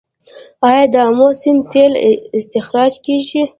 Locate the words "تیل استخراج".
1.71-2.93